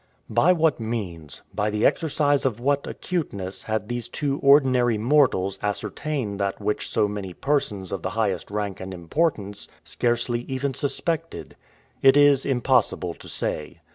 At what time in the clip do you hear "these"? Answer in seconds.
3.87-4.07